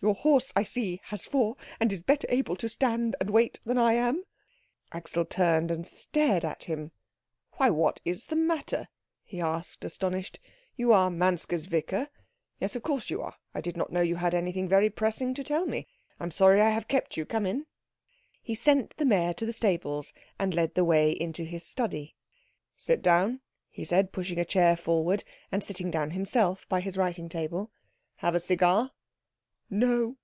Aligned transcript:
Your 0.00 0.14
horse, 0.14 0.52
I 0.54 0.62
see, 0.62 1.00
has 1.06 1.26
four, 1.26 1.56
and 1.80 1.92
is 1.92 2.04
better 2.04 2.24
able 2.30 2.54
to 2.58 2.68
stand 2.68 3.16
and 3.18 3.30
wait 3.30 3.58
than 3.66 3.78
I 3.78 3.94
am." 3.94 4.22
Axel 4.92 5.24
turned 5.24 5.72
and 5.72 5.84
stared 5.84 6.44
at 6.44 6.62
him. 6.62 6.92
"Why, 7.54 7.70
what 7.70 7.98
is 8.04 8.26
the 8.26 8.36
matter?" 8.36 8.86
he 9.24 9.40
asked, 9.40 9.84
astonished. 9.84 10.38
"You 10.76 10.92
are 10.92 11.10
Manske's 11.10 11.64
vicar? 11.64 12.10
Yes, 12.60 12.76
of 12.76 12.84
course 12.84 13.10
you 13.10 13.20
are. 13.22 13.34
I 13.52 13.60
did 13.60 13.76
not 13.76 13.90
know 13.90 14.00
you 14.00 14.14
had 14.14 14.34
anything 14.34 14.68
very 14.68 14.88
pressing 14.88 15.34
to 15.34 15.42
tell 15.42 15.66
me. 15.66 15.88
I 16.20 16.22
am 16.22 16.30
sorry 16.30 16.60
I 16.60 16.70
have 16.70 16.86
kept 16.86 17.16
you 17.16 17.26
come 17.26 17.44
in." 17.44 17.66
He 18.40 18.54
sent 18.54 18.96
the 18.98 19.04
mare 19.04 19.34
to 19.34 19.44
the 19.44 19.52
stables, 19.52 20.12
and 20.38 20.54
led 20.54 20.74
the 20.76 20.84
way 20.84 21.10
into 21.10 21.42
his 21.42 21.66
study. 21.66 22.14
"Sit 22.76 23.02
down," 23.02 23.40
he 23.68 23.84
said, 23.84 24.12
pushing 24.12 24.38
a 24.38 24.44
chair 24.44 24.76
forward, 24.76 25.24
and 25.50 25.64
sitting 25.64 25.90
down 25.90 26.12
himself 26.12 26.68
by 26.68 26.80
his 26.80 26.96
writing 26.96 27.28
table. 27.28 27.72
"Have 28.18 28.36
a 28.36 28.40
cigar?" 28.40 28.92
"No." 29.70 30.16